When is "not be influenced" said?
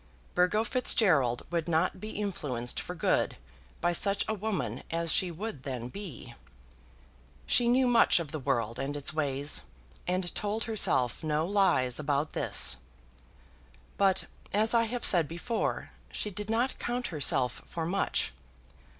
1.69-2.79